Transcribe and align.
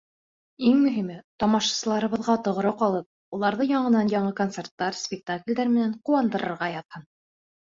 Иң 0.67 0.77
мөһиме— 0.85 1.17
тамашасыларыбыҙға 1.43 2.37
тоғро 2.47 2.71
ҡалып, 2.81 3.07
уларҙы 3.39 3.67
яңынан-яңы 3.75 4.33
концерттар, 4.41 4.99
спектаклдәр 5.03 5.73
менән 5.77 5.97
ҡыуандырырға 6.11 6.73
яҙһын. 6.79 7.07